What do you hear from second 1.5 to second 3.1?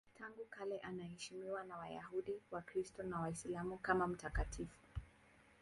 na Wayahudi, Wakristo